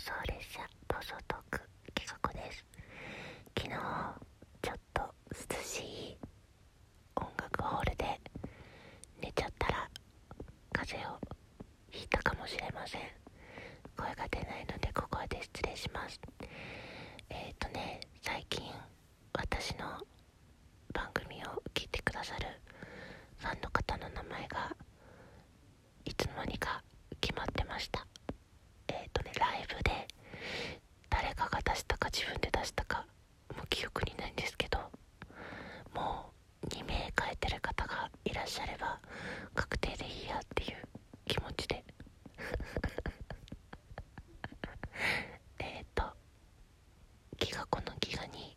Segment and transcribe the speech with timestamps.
[0.00, 1.60] 送列車暴走トーク
[1.94, 2.64] 企画です。
[3.56, 3.76] 昨日
[4.62, 5.02] ちょっと
[5.32, 6.16] 涼しい
[7.16, 8.20] 音楽ホールで
[9.20, 9.90] 寝ちゃったら
[10.72, 11.18] 風邪を
[11.90, 13.00] ひいたかもしれません。
[13.96, 16.20] 声が出ないのでここで失礼します。
[17.30, 18.62] えっ、ー、とね最近
[19.34, 19.86] 私の
[20.92, 22.46] 番組を聞いてくださる
[23.38, 24.74] ファンの方の名前が
[26.04, 26.82] いつの間にか
[27.20, 28.06] 決まってました
[28.88, 30.06] えっ、ー、とねライブで
[31.10, 33.04] 誰かが出したか自分で出したか
[33.56, 34.78] もう記憶にないんですけど
[35.94, 36.30] も
[36.62, 39.00] う2名変えてる方がいらっしゃれば
[39.54, 40.76] 確定でいいやっていう
[41.26, 41.84] 気持ちで。
[45.58, 46.04] えっと
[47.38, 48.56] ギガ子のギガに